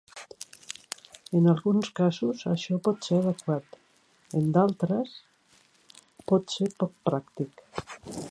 En 1.39 1.49
alguns 1.51 1.89
casos 1.99 2.39
això 2.53 2.79
pot 2.87 3.09
ser 3.09 3.19
adequat; 3.19 3.77
en 4.41 4.49
d'altres, 4.57 5.13
pot 6.33 6.57
ser 6.57 6.73
poc 6.85 6.97
pràctic. 7.11 7.65